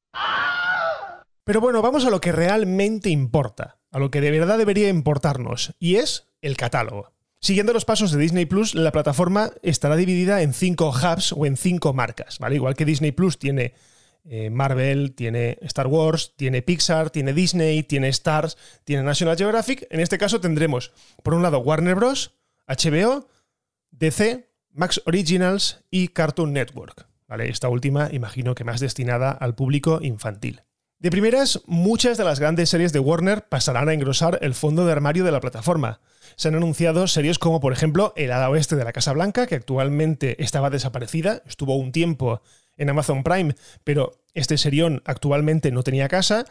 Pero 1.43 1.61
bueno, 1.61 1.81
vamos 1.81 2.05
a 2.05 2.09
lo 2.09 2.21
que 2.21 2.31
realmente 2.31 3.09
importa, 3.09 3.79
a 3.91 3.99
lo 3.99 4.09
que 4.09 4.21
de 4.21 4.31
verdad 4.31 4.57
debería 4.57 4.89
importarnos, 4.89 5.75
y 5.77 5.97
es 5.97 6.29
el 6.41 6.57
catálogo. 6.57 7.12
Siguiendo 7.43 7.73
los 7.73 7.83
pasos 7.83 8.13
de 8.13 8.19
Disney 8.19 8.45
Plus, 8.45 8.73
la 8.73 8.93
plataforma 8.93 9.51
estará 9.63 9.97
dividida 9.97 10.43
en 10.43 10.53
cinco 10.53 10.91
hubs 10.91 11.33
o 11.33 11.45
en 11.45 11.57
cinco 11.57 11.91
marcas, 11.91 12.39
¿vale? 12.39 12.55
Igual 12.55 12.77
que 12.77 12.85
Disney 12.85 13.11
Plus 13.11 13.37
tiene 13.37 13.73
eh, 14.23 14.49
Marvel, 14.49 15.13
tiene 15.13 15.57
Star 15.63 15.87
Wars, 15.87 16.35
tiene 16.37 16.61
Pixar, 16.61 17.09
tiene 17.09 17.33
Disney, 17.33 17.83
tiene 17.83 18.07
Stars, 18.07 18.57
tiene 18.85 19.03
National 19.03 19.35
Geographic. 19.35 19.85
En 19.89 19.99
este 19.99 20.17
caso 20.17 20.39
tendremos, 20.39 20.93
por 21.21 21.33
un 21.33 21.43
lado, 21.43 21.59
Warner 21.59 21.95
Bros., 21.95 22.31
HBO, 22.65 23.27
DC, 23.91 24.49
Max 24.71 25.01
Originals 25.05 25.83
y 25.91 26.07
Cartoon 26.07 26.53
Network. 26.53 27.09
Esta 27.39 27.67
última, 27.67 28.07
imagino 28.13 28.55
que 28.55 28.63
más 28.63 28.79
destinada 28.79 29.31
al 29.31 29.53
público 29.53 29.99
infantil. 30.01 30.61
De 31.03 31.11
primeras, 31.11 31.61
muchas 31.67 32.17
de 32.17 32.23
las 32.23 32.39
grandes 32.39 32.69
series 32.69 32.93
de 32.93 32.99
Warner 32.99 33.47
pasarán 33.47 33.89
a 33.89 33.93
engrosar 33.93 34.39
el 34.41 34.55
fondo 34.55 34.85
de 34.85 34.93
armario 34.93 35.23
de 35.23 35.31
la 35.31 35.41
plataforma 35.41 35.99
se 36.35 36.47
han 36.47 36.55
anunciado 36.55 37.07
series 37.07 37.39
como, 37.39 37.59
por 37.59 37.73
ejemplo, 37.73 38.13
El 38.15 38.31
Hada 38.31 38.49
Oeste 38.49 38.75
de 38.75 38.83
la 38.83 38.93
Casa 38.93 39.13
Blanca, 39.13 39.47
que 39.47 39.55
actualmente 39.55 40.41
estaba 40.43 40.69
desaparecida, 40.69 41.41
estuvo 41.45 41.75
un 41.75 41.91
tiempo 41.91 42.41
en 42.77 42.89
Amazon 42.89 43.23
Prime, 43.23 43.55
pero 43.83 44.13
este 44.33 44.57
serión 44.57 45.01
actualmente 45.05 45.71
no 45.71 45.83
tenía 45.83 46.07
casa. 46.07 46.45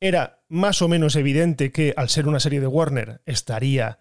Era 0.00 0.40
más 0.48 0.82
o 0.82 0.88
menos 0.88 1.16
evidente 1.16 1.70
que, 1.70 1.94
al 1.96 2.08
ser 2.08 2.26
una 2.26 2.40
serie 2.40 2.60
de 2.60 2.66
Warner, 2.66 3.20
estaría, 3.26 3.98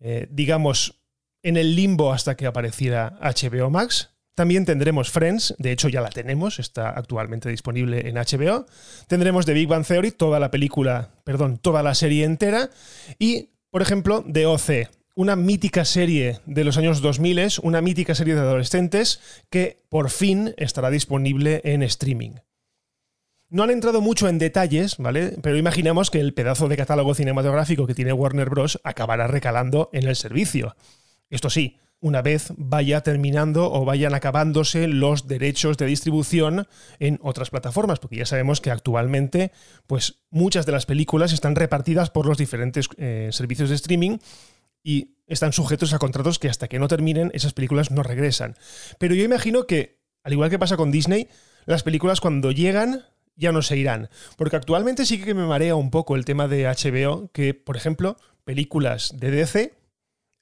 eh, 0.00 0.26
digamos, 0.30 1.00
en 1.42 1.56
el 1.56 1.76
limbo 1.76 2.12
hasta 2.12 2.36
que 2.36 2.46
apareciera 2.46 3.18
HBO 3.20 3.70
Max. 3.70 4.10
También 4.34 4.64
tendremos 4.64 5.10
Friends, 5.10 5.54
de 5.58 5.72
hecho 5.72 5.88
ya 5.88 6.00
la 6.00 6.10
tenemos, 6.10 6.58
está 6.58 6.90
actualmente 6.90 7.48
disponible 7.48 8.08
en 8.08 8.14
HBO. 8.14 8.66
Tendremos 9.06 9.44
The 9.44 9.52
Big 9.52 9.68
Bang 9.68 9.84
Theory, 9.84 10.12
toda 10.12 10.40
la 10.40 10.50
película, 10.50 11.10
perdón, 11.24 11.58
toda 11.58 11.82
la 11.82 11.94
serie 11.94 12.24
entera. 12.24 12.70
Y 13.18 13.50
por 13.70 13.82
ejemplo, 13.82 14.24
de 14.26 14.46
OC, 14.46 14.88
una 15.14 15.36
mítica 15.36 15.84
serie 15.84 16.40
de 16.46 16.64
los 16.64 16.76
años 16.76 17.02
2000, 17.02 17.60
una 17.62 17.80
mítica 17.80 18.14
serie 18.14 18.34
de 18.34 18.40
adolescentes 18.40 19.20
que 19.50 19.82
por 19.88 20.10
fin 20.10 20.54
estará 20.56 20.90
disponible 20.90 21.60
en 21.64 21.82
streaming. 21.82 22.32
No 23.48 23.64
han 23.64 23.70
entrado 23.70 24.00
mucho 24.00 24.28
en 24.28 24.38
detalles, 24.38 24.96
¿vale? 24.98 25.36
Pero 25.42 25.56
imaginamos 25.56 26.10
que 26.10 26.20
el 26.20 26.34
pedazo 26.34 26.68
de 26.68 26.76
catálogo 26.76 27.14
cinematográfico 27.14 27.86
que 27.86 27.94
tiene 27.94 28.12
Warner 28.12 28.48
Bros. 28.48 28.80
acabará 28.84 29.26
recalando 29.26 29.90
en 29.92 30.06
el 30.06 30.16
servicio. 30.16 30.76
Esto 31.30 31.50
sí, 31.50 31.76
una 32.00 32.22
vez 32.22 32.52
vaya 32.56 33.02
terminando 33.02 33.70
o 33.72 33.84
vayan 33.84 34.14
acabándose 34.14 34.88
los 34.88 35.28
derechos 35.28 35.76
de 35.76 35.86
distribución 35.86 36.66
en 36.98 37.18
otras 37.22 37.50
plataformas, 37.50 37.98
porque 37.98 38.16
ya 38.16 38.26
sabemos 38.26 38.60
que 38.60 38.70
actualmente 38.70 39.52
pues 39.86 40.22
muchas 40.30 40.66
de 40.66 40.72
las 40.72 40.86
películas 40.86 41.32
están 41.32 41.56
repartidas 41.56 42.10
por 42.10 42.26
los 42.26 42.38
diferentes 42.38 42.88
eh, 42.96 43.28
servicios 43.32 43.68
de 43.68 43.74
streaming 43.74 44.18
y 44.82 45.16
están 45.26 45.52
sujetos 45.52 45.92
a 45.92 45.98
contratos 45.98 46.38
que 46.38 46.48
hasta 46.48 46.68
que 46.68 46.78
no 46.78 46.88
terminen 46.88 47.30
esas 47.34 47.52
películas 47.52 47.90
no 47.90 48.02
regresan. 48.02 48.56
Pero 48.98 49.14
yo 49.14 49.22
imagino 49.22 49.66
que, 49.66 50.00
al 50.24 50.32
igual 50.32 50.50
que 50.50 50.58
pasa 50.58 50.76
con 50.76 50.90
Disney, 50.90 51.28
las 51.66 51.82
películas 51.82 52.20
cuando 52.20 52.50
llegan 52.50 53.04
ya 53.36 53.52
no 53.52 53.62
se 53.62 53.76
irán, 53.76 54.10
porque 54.36 54.56
actualmente 54.56 55.06
sí 55.06 55.22
que 55.22 55.34
me 55.34 55.46
marea 55.46 55.74
un 55.74 55.90
poco 55.90 56.16
el 56.16 56.24
tema 56.24 56.48
de 56.48 56.64
HBO, 56.64 57.30
que 57.32 57.54
por 57.54 57.76
ejemplo, 57.76 58.16
películas 58.44 59.14
de 59.16 59.30
DC 59.30 59.79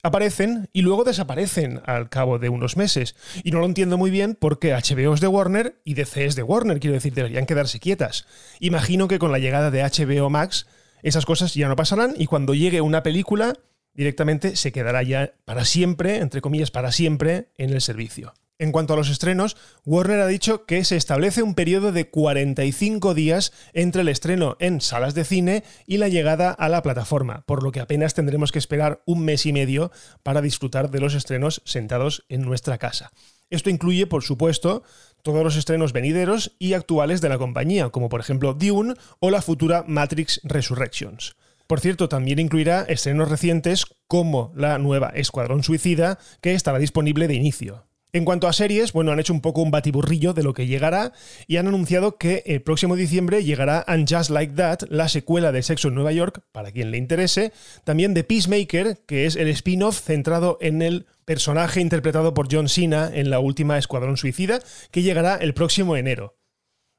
aparecen 0.02 0.68
y 0.72 0.82
luego 0.82 1.04
desaparecen 1.04 1.80
al 1.84 2.08
cabo 2.08 2.38
de 2.38 2.48
unos 2.48 2.76
meses. 2.76 3.16
Y 3.42 3.50
no 3.50 3.60
lo 3.60 3.66
entiendo 3.66 3.98
muy 3.98 4.10
bien 4.10 4.36
porque 4.38 4.72
HBO 4.72 5.14
es 5.14 5.20
de 5.20 5.28
Warner 5.28 5.80
y 5.84 5.94
DC 5.94 6.24
es 6.24 6.36
de 6.36 6.42
Warner, 6.42 6.80
quiero 6.80 6.94
decir, 6.94 7.14
deberían 7.14 7.46
quedarse 7.46 7.80
quietas. 7.80 8.26
Imagino 8.60 9.08
que 9.08 9.18
con 9.18 9.32
la 9.32 9.38
llegada 9.38 9.70
de 9.70 9.82
HBO 9.82 10.30
Max 10.30 10.66
esas 11.02 11.26
cosas 11.26 11.54
ya 11.54 11.68
no 11.68 11.76
pasarán 11.76 12.14
y 12.16 12.26
cuando 12.26 12.54
llegue 12.54 12.80
una 12.80 13.02
película 13.02 13.54
directamente 13.94 14.56
se 14.56 14.72
quedará 14.72 15.02
ya 15.02 15.32
para 15.44 15.64
siempre, 15.64 16.18
entre 16.18 16.40
comillas, 16.40 16.70
para 16.70 16.92
siempre 16.92 17.48
en 17.56 17.70
el 17.70 17.80
servicio. 17.80 18.34
En 18.60 18.72
cuanto 18.72 18.94
a 18.94 18.96
los 18.96 19.08
estrenos, 19.08 19.56
Warner 19.84 20.18
ha 20.18 20.26
dicho 20.26 20.66
que 20.66 20.84
se 20.84 20.96
establece 20.96 21.44
un 21.44 21.54
periodo 21.54 21.92
de 21.92 22.10
45 22.10 23.14
días 23.14 23.52
entre 23.72 24.02
el 24.02 24.08
estreno 24.08 24.56
en 24.58 24.80
salas 24.80 25.14
de 25.14 25.24
cine 25.24 25.62
y 25.86 25.98
la 25.98 26.08
llegada 26.08 26.50
a 26.50 26.68
la 26.68 26.82
plataforma, 26.82 27.44
por 27.46 27.62
lo 27.62 27.70
que 27.70 27.78
apenas 27.78 28.14
tendremos 28.14 28.50
que 28.50 28.58
esperar 28.58 29.00
un 29.06 29.24
mes 29.24 29.46
y 29.46 29.52
medio 29.52 29.92
para 30.24 30.42
disfrutar 30.42 30.90
de 30.90 30.98
los 30.98 31.14
estrenos 31.14 31.62
sentados 31.64 32.24
en 32.28 32.42
nuestra 32.42 32.78
casa. 32.78 33.12
Esto 33.48 33.70
incluye, 33.70 34.08
por 34.08 34.24
supuesto, 34.24 34.82
todos 35.22 35.44
los 35.44 35.54
estrenos 35.54 35.92
venideros 35.92 36.56
y 36.58 36.72
actuales 36.72 37.20
de 37.20 37.28
la 37.28 37.38
compañía, 37.38 37.90
como 37.90 38.08
por 38.08 38.18
ejemplo 38.18 38.54
Dune 38.54 38.94
o 39.20 39.30
la 39.30 39.40
futura 39.40 39.84
Matrix 39.86 40.40
Resurrections. 40.42 41.36
Por 41.68 41.78
cierto, 41.78 42.08
también 42.08 42.40
incluirá 42.40 42.82
estrenos 42.82 43.28
recientes 43.28 43.84
como 44.08 44.52
la 44.56 44.78
nueva 44.78 45.10
Escuadrón 45.14 45.62
Suicida, 45.62 46.18
que 46.40 46.54
estará 46.54 46.78
disponible 46.78 47.28
de 47.28 47.34
inicio. 47.34 47.87
En 48.10 48.24
cuanto 48.24 48.48
a 48.48 48.54
series, 48.54 48.94
bueno, 48.94 49.12
han 49.12 49.20
hecho 49.20 49.34
un 49.34 49.42
poco 49.42 49.60
un 49.60 49.70
batiburrillo 49.70 50.32
de 50.32 50.42
lo 50.42 50.54
que 50.54 50.66
llegará 50.66 51.12
y 51.46 51.58
han 51.58 51.68
anunciado 51.68 52.16
que 52.16 52.42
el 52.46 52.62
próximo 52.62 52.96
diciembre 52.96 53.44
llegará 53.44 53.84
And 53.86 54.08
Just 54.08 54.30
Like 54.30 54.54
That, 54.54 54.88
la 54.88 55.10
secuela 55.10 55.52
de 55.52 55.62
Sexo 55.62 55.88
en 55.88 55.94
Nueva 55.94 56.12
York, 56.12 56.40
para 56.50 56.72
quien 56.72 56.90
le 56.90 56.96
interese, 56.96 57.52
también 57.84 58.14
de 58.14 58.24
Peacemaker, 58.24 59.04
que 59.06 59.26
es 59.26 59.36
el 59.36 59.48
spin-off 59.48 60.00
centrado 60.00 60.56
en 60.62 60.80
el 60.80 61.04
personaje 61.26 61.82
interpretado 61.82 62.32
por 62.32 62.48
John 62.50 62.70
Cena 62.70 63.10
en 63.12 63.28
la 63.28 63.40
última 63.40 63.76
Escuadrón 63.76 64.16
Suicida, 64.16 64.60
que 64.90 65.02
llegará 65.02 65.36
el 65.36 65.52
próximo 65.52 65.94
enero. 65.94 66.38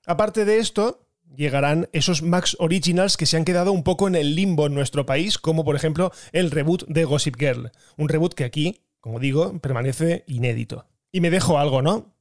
Aparte 0.06 0.46
de 0.46 0.60
esto, 0.60 1.08
llegarán 1.36 1.90
esos 1.92 2.22
Max 2.22 2.56
Originals 2.60 3.18
que 3.18 3.26
se 3.26 3.36
han 3.36 3.46
quedado 3.46 3.72
un 3.72 3.84
poco 3.84 4.08
en 4.08 4.14
el 4.14 4.36
limbo 4.36 4.68
en 4.68 4.76
nuestro 4.76 5.08
país, 5.08 5.40
como 5.40 5.66
por 5.66 5.76
ejemplo 5.76 6.12
el 6.34 6.52
reboot 6.52 6.86
de 6.88 7.06
Gossip 7.06 7.36
Girl, 7.40 7.72
un 7.98 8.10
reboot 8.10 8.36
que 8.36 8.44
aquí, 8.44 8.82
como 9.00 9.20
digo, 9.20 9.58
permanece 9.60 10.24
inédito. 10.28 10.86
Y 11.12 11.22
me 11.22 11.30
dejo 11.30 11.58
algo, 11.58 11.82
¿no? 11.82 12.14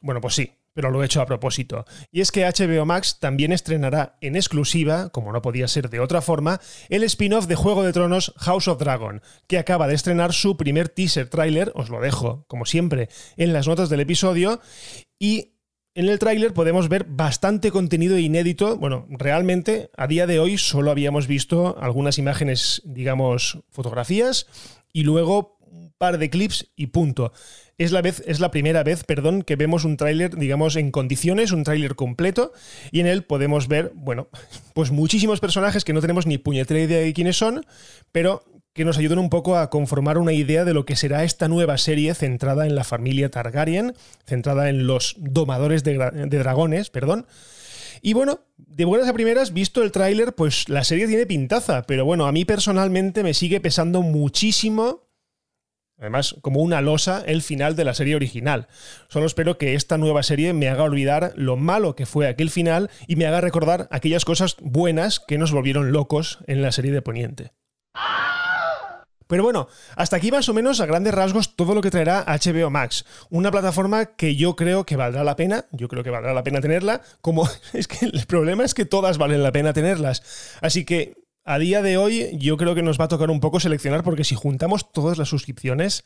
Bueno, 0.00 0.20
pues 0.20 0.34
sí, 0.34 0.52
pero 0.72 0.90
lo 0.90 1.02
he 1.02 1.06
hecho 1.06 1.20
a 1.20 1.26
propósito. 1.26 1.84
Y 2.10 2.20
es 2.20 2.32
que 2.32 2.44
HBO 2.44 2.86
Max 2.86 3.18
también 3.20 3.52
estrenará 3.52 4.16
en 4.20 4.36
exclusiva, 4.36 5.10
como 5.10 5.32
no 5.32 5.42
podía 5.42 5.68
ser 5.68 5.90
de 5.90 6.00
otra 6.00 6.22
forma, 6.22 6.60
el 6.88 7.02
spin-off 7.04 7.46
de 7.46 7.54
Juego 7.54 7.82
de 7.82 7.92
Tronos 7.92 8.32
House 8.38 8.68
of 8.68 8.78
Dragon, 8.78 9.20
que 9.46 9.58
acaba 9.58 9.88
de 9.88 9.94
estrenar 9.94 10.32
su 10.32 10.56
primer 10.56 10.88
teaser 10.88 11.28
trailer, 11.28 11.72
os 11.74 11.90
lo 11.90 12.00
dejo, 12.00 12.44
como 12.48 12.64
siempre, 12.64 13.08
en 13.36 13.52
las 13.52 13.66
notas 13.66 13.90
del 13.90 14.00
episodio, 14.00 14.60
y 15.18 15.52
en 15.94 16.08
el 16.08 16.18
tráiler 16.18 16.54
podemos 16.54 16.88
ver 16.88 17.04
bastante 17.04 17.72
contenido 17.72 18.16
inédito. 18.16 18.76
Bueno, 18.76 19.06
realmente 19.10 19.90
a 19.96 20.06
día 20.06 20.26
de 20.26 20.38
hoy 20.38 20.56
solo 20.56 20.92
habíamos 20.92 21.26
visto 21.26 21.76
algunas 21.80 22.16
imágenes, 22.16 22.80
digamos, 22.84 23.58
fotografías, 23.70 24.46
y 24.92 25.02
luego 25.02 25.58
un 25.70 25.92
par 25.96 26.18
de 26.18 26.30
clips 26.30 26.70
y 26.76 26.88
punto 26.88 27.32
es 27.80 27.92
la, 27.92 28.02
vez, 28.02 28.22
es 28.26 28.40
la 28.40 28.50
primera 28.50 28.82
vez 28.82 29.04
perdón, 29.04 29.42
que 29.42 29.56
vemos 29.56 29.86
un 29.86 29.96
tráiler, 29.96 30.36
digamos, 30.36 30.76
en 30.76 30.90
condiciones, 30.90 31.50
un 31.50 31.64
tráiler 31.64 31.94
completo, 31.94 32.52
y 32.92 33.00
en 33.00 33.06
él 33.06 33.24
podemos 33.24 33.68
ver, 33.68 33.92
bueno, 33.94 34.28
pues 34.74 34.90
muchísimos 34.90 35.40
personajes 35.40 35.82
que 35.82 35.94
no 35.94 36.02
tenemos 36.02 36.26
ni 36.26 36.36
puñetera 36.36 36.80
idea 36.80 37.00
de 37.00 37.12
quiénes 37.14 37.38
son, 37.38 37.64
pero 38.12 38.44
que 38.74 38.84
nos 38.84 38.98
ayudan 38.98 39.18
un 39.18 39.30
poco 39.30 39.56
a 39.56 39.70
conformar 39.70 40.18
una 40.18 40.34
idea 40.34 40.66
de 40.66 40.74
lo 40.74 40.84
que 40.84 40.94
será 40.94 41.24
esta 41.24 41.48
nueva 41.48 41.78
serie 41.78 42.14
centrada 42.14 42.66
en 42.66 42.74
la 42.74 42.84
familia 42.84 43.30
Targaryen, 43.30 43.94
centrada 44.26 44.68
en 44.68 44.86
los 44.86 45.16
domadores 45.18 45.82
de, 45.82 45.96
de 45.96 46.38
dragones, 46.38 46.90
perdón. 46.90 47.26
Y 48.02 48.12
bueno, 48.12 48.40
de 48.58 48.84
buenas 48.84 49.08
a 49.08 49.14
primeras, 49.14 49.54
visto 49.54 49.82
el 49.82 49.90
tráiler, 49.90 50.34
pues 50.34 50.68
la 50.68 50.84
serie 50.84 51.08
tiene 51.08 51.26
pintaza, 51.26 51.82
pero 51.82 52.04
bueno, 52.04 52.26
a 52.26 52.32
mí 52.32 52.44
personalmente 52.44 53.22
me 53.22 53.34
sigue 53.34 53.60
pesando 53.60 54.02
muchísimo 54.02 55.09
Además, 56.00 56.36
como 56.40 56.60
una 56.60 56.80
losa, 56.80 57.22
el 57.26 57.42
final 57.42 57.76
de 57.76 57.84
la 57.84 57.94
serie 57.94 58.16
original. 58.16 58.68
Solo 59.08 59.26
espero 59.26 59.58
que 59.58 59.74
esta 59.74 59.98
nueva 59.98 60.22
serie 60.22 60.54
me 60.54 60.68
haga 60.68 60.82
olvidar 60.82 61.32
lo 61.36 61.56
malo 61.56 61.94
que 61.94 62.06
fue 62.06 62.26
aquel 62.26 62.50
final 62.50 62.90
y 63.06 63.16
me 63.16 63.26
haga 63.26 63.42
recordar 63.42 63.86
aquellas 63.90 64.24
cosas 64.24 64.56
buenas 64.60 65.20
que 65.20 65.36
nos 65.36 65.52
volvieron 65.52 65.92
locos 65.92 66.38
en 66.46 66.62
la 66.62 66.72
serie 66.72 66.92
de 66.92 67.02
Poniente. 67.02 67.52
Pero 69.30 69.44
bueno, 69.44 69.68
hasta 69.94 70.16
aquí 70.16 70.32
más 70.32 70.48
o 70.48 70.54
menos 70.54 70.80
a 70.80 70.86
grandes 70.86 71.14
rasgos 71.14 71.54
todo 71.54 71.72
lo 71.72 71.82
que 71.82 71.92
traerá 71.92 72.24
HBO 72.26 72.68
Max. 72.68 73.04
Una 73.30 73.52
plataforma 73.52 74.06
que 74.06 74.34
yo 74.34 74.56
creo 74.56 74.84
que 74.84 74.96
valdrá 74.96 75.22
la 75.22 75.36
pena, 75.36 75.66
yo 75.70 75.86
creo 75.86 76.02
que 76.02 76.10
valdrá 76.10 76.34
la 76.34 76.42
pena 76.42 76.60
tenerla, 76.60 77.02
como 77.20 77.48
es 77.72 77.86
que 77.86 78.06
el 78.06 78.26
problema 78.26 78.64
es 78.64 78.74
que 78.74 78.86
todas 78.86 79.18
valen 79.18 79.44
la 79.44 79.52
pena 79.52 79.72
tenerlas. 79.72 80.58
Así 80.60 80.84
que 80.84 81.14
a 81.50 81.58
día 81.58 81.82
de 81.82 81.96
hoy 81.96 82.30
yo 82.38 82.56
creo 82.56 82.76
que 82.76 82.82
nos 82.82 83.00
va 83.00 83.06
a 83.06 83.08
tocar 83.08 83.28
un 83.28 83.40
poco 83.40 83.58
seleccionar 83.58 84.04
porque 84.04 84.22
si 84.22 84.36
juntamos 84.36 84.92
todas 84.92 85.18
las 85.18 85.28
suscripciones 85.28 86.04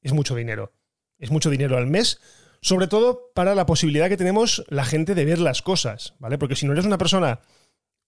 es 0.00 0.14
mucho 0.14 0.34
dinero. 0.34 0.72
Es 1.18 1.30
mucho 1.30 1.50
dinero 1.50 1.76
al 1.76 1.86
mes, 1.86 2.20
sobre 2.62 2.86
todo 2.86 3.30
para 3.34 3.54
la 3.54 3.66
posibilidad 3.66 4.08
que 4.08 4.16
tenemos 4.16 4.64
la 4.68 4.86
gente 4.86 5.14
de 5.14 5.26
ver 5.26 5.40
las 5.40 5.60
cosas, 5.60 6.14
¿vale? 6.20 6.38
Porque 6.38 6.56
si 6.56 6.64
no 6.64 6.72
eres 6.72 6.86
una 6.86 6.96
persona 6.96 7.40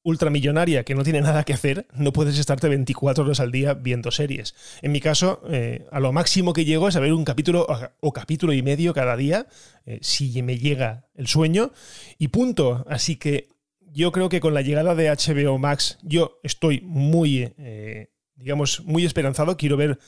ultramillonaria 0.03 0.85
que 0.85 0.95
no 0.95 1.05
tiene 1.05 1.21
nada 1.21 1.45
que 1.45 1.53
hacer, 1.53 1.87
no 1.93 2.15
puedes 2.15 2.39
estarte 2.39 2.69
24 2.69 3.25
horas 3.25 3.41
al 3.41 3.53
día 3.53 3.75
viendo 3.75 4.11
series. 4.11 4.55
En 4.81 4.93
mi 4.93 5.01
caso, 5.01 5.43
eh, 5.51 5.87
a 5.93 6.01
lo 6.01 6.13
máximo 6.13 6.55
que 6.55 6.65
llego 6.65 6.89
es 6.89 6.97
a 6.97 7.01
ver 7.01 7.13
un 7.13 7.27
capítulo 7.27 7.67
o 8.01 8.13
capítulo 8.15 8.55
y 8.55 8.63
medio 8.63 8.95
cada 8.95 9.19
día, 9.19 9.49
eh, 9.85 9.99
si 10.01 10.43
me 10.43 10.57
llega 10.57 11.09
el 11.15 11.27
sueño, 11.27 11.73
y 12.17 12.29
punto. 12.29 12.87
Así 12.89 13.17
que 13.17 13.50
yo 13.93 14.13
creo 14.13 14.29
que 14.29 14.41
con 14.41 14.55
la 14.55 14.63
llegada 14.63 14.95
de 14.95 15.11
HBO 15.11 15.59
Max, 15.59 15.99
yo 16.03 16.39
estoy 16.43 16.81
muy, 16.83 17.53
eh, 17.59 18.11
digamos, 18.37 18.83
muy 18.85 19.05
esperanzado. 19.05 19.57
Quiero 19.57 19.77
ver 19.77 19.99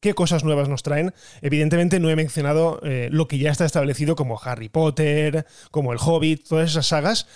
qué 0.00 0.14
cosas 0.14 0.44
nuevas 0.44 0.68
nos 0.68 0.82
traen. 0.82 1.14
Evidentemente 1.40 2.00
no 2.00 2.10
he 2.10 2.16
mencionado 2.16 2.80
eh, 2.82 3.08
lo 3.10 3.28
que 3.28 3.38
ya 3.38 3.50
está 3.50 3.64
establecido 3.64 4.16
como 4.16 4.40
Harry 4.42 4.68
Potter, 4.68 5.46
como 5.70 5.92
El 5.92 5.98
Hobbit, 6.00 6.46
todas 6.48 6.70
esas 6.70 6.86
sagas, 6.86 7.26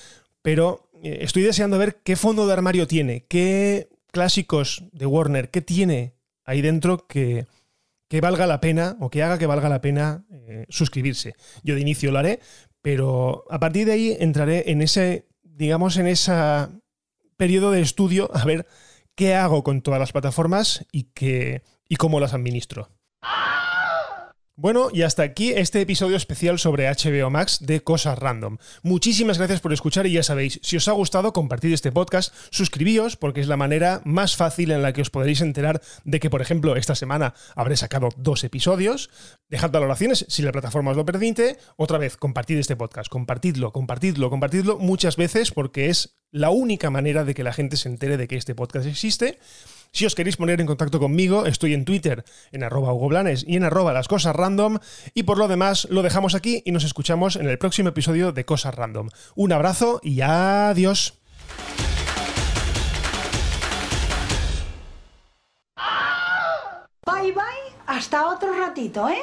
pero 0.42 0.88
eh, 1.02 1.18
estoy 1.22 1.42
deseando 1.42 1.78
ver 1.78 1.96
qué 2.02 2.16
fondo 2.16 2.46
de 2.46 2.52
armario 2.52 2.86
tiene, 2.86 3.24
qué 3.28 3.88
clásicos 4.10 4.84
de 4.92 5.06
Warner, 5.06 5.50
qué 5.50 5.62
tiene 5.62 6.14
ahí 6.44 6.60
dentro 6.60 7.06
que, 7.06 7.46
que 8.08 8.20
valga 8.20 8.46
la 8.46 8.60
pena 8.60 8.96
o 9.00 9.08
que 9.08 9.22
haga 9.22 9.38
que 9.38 9.46
valga 9.46 9.68
la 9.68 9.80
pena 9.80 10.24
suscribirse. 10.68 11.34
Yo 11.62 11.74
de 11.74 11.80
inicio 11.80 12.12
lo 12.12 12.18
haré, 12.18 12.40
pero 12.82 13.44
a 13.48 13.58
partir 13.58 13.86
de 13.86 13.92
ahí 13.92 14.16
entraré 14.20 14.70
en 14.70 14.82
ese 14.82 15.31
digamos, 15.62 15.96
en 15.96 16.08
ese 16.08 16.32
periodo 17.36 17.70
de 17.70 17.82
estudio 17.82 18.28
a 18.34 18.44
ver 18.44 18.66
qué 19.14 19.36
hago 19.36 19.62
con 19.62 19.80
todas 19.80 20.00
las 20.00 20.10
plataformas 20.10 20.84
y, 20.90 21.04
qué, 21.14 21.62
y 21.88 21.96
cómo 21.96 22.18
las 22.18 22.34
administro. 22.34 22.88
Bueno, 24.62 24.90
y 24.92 25.02
hasta 25.02 25.24
aquí 25.24 25.50
este 25.50 25.80
episodio 25.80 26.16
especial 26.16 26.56
sobre 26.56 26.88
HBO 26.88 27.30
Max 27.30 27.58
de 27.62 27.82
Cosas 27.82 28.16
Random. 28.16 28.58
Muchísimas 28.84 29.36
gracias 29.36 29.60
por 29.60 29.72
escuchar 29.72 30.06
y 30.06 30.12
ya 30.12 30.22
sabéis, 30.22 30.60
si 30.62 30.76
os 30.76 30.86
ha 30.86 30.92
gustado, 30.92 31.32
compartid 31.32 31.72
este 31.72 31.90
podcast, 31.90 32.32
suscribíos 32.50 33.16
porque 33.16 33.40
es 33.40 33.48
la 33.48 33.56
manera 33.56 34.02
más 34.04 34.36
fácil 34.36 34.70
en 34.70 34.82
la 34.82 34.92
que 34.92 35.02
os 35.02 35.10
podréis 35.10 35.40
enterar 35.40 35.82
de 36.04 36.20
que, 36.20 36.30
por 36.30 36.42
ejemplo, 36.42 36.76
esta 36.76 36.94
semana 36.94 37.34
habré 37.56 37.76
sacado 37.76 38.10
dos 38.16 38.44
episodios. 38.44 39.10
Dejad 39.48 39.72
valoraciones 39.72 40.26
si 40.28 40.42
la 40.42 40.52
plataforma 40.52 40.92
os 40.92 40.96
lo 40.96 41.04
permite. 41.04 41.58
Otra 41.76 41.98
vez, 41.98 42.16
compartid 42.16 42.58
este 42.58 42.76
podcast, 42.76 43.08
compartidlo, 43.10 43.72
compartidlo, 43.72 44.30
compartidlo 44.30 44.78
muchas 44.78 45.16
veces 45.16 45.50
porque 45.50 45.88
es 45.88 46.21
la 46.32 46.50
única 46.50 46.90
manera 46.90 47.24
de 47.24 47.34
que 47.34 47.44
la 47.44 47.52
gente 47.52 47.76
se 47.76 47.88
entere 47.88 48.16
de 48.16 48.26
que 48.26 48.36
este 48.36 48.54
podcast 48.54 48.86
existe. 48.86 49.38
Si 49.92 50.06
os 50.06 50.14
queréis 50.14 50.38
poner 50.38 50.60
en 50.60 50.66
contacto 50.66 50.98
conmigo, 50.98 51.44
estoy 51.44 51.74
en 51.74 51.84
Twitter, 51.84 52.24
en 52.50 52.64
arroba 52.64 52.94
Hugo 52.94 53.08
Blanes 53.08 53.44
y 53.46 53.56
en 53.56 53.64
arroba 53.64 53.92
las 53.92 54.08
cosas 54.08 54.34
random. 54.34 54.78
Y 55.12 55.24
por 55.24 55.36
lo 55.36 55.48
demás, 55.48 55.86
lo 55.90 56.02
dejamos 56.02 56.34
aquí 56.34 56.62
y 56.64 56.72
nos 56.72 56.84
escuchamos 56.84 57.36
en 57.36 57.46
el 57.46 57.58
próximo 57.58 57.90
episodio 57.90 58.32
de 58.32 58.46
Cosas 58.46 58.74
Random. 58.74 59.10
Un 59.36 59.52
abrazo 59.52 60.00
y 60.02 60.22
adiós. 60.22 61.20
Bye 67.04 67.32
bye, 67.32 67.42
hasta 67.86 68.28
otro 68.28 68.52
ratito, 68.58 69.08
¿eh? 69.08 69.22